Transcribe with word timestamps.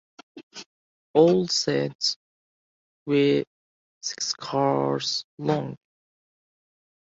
All 1.13 1.47
sets 1.47 2.17
were 3.05 3.43
six 4.01 4.33
cars 4.33 5.25
long. 5.37 5.75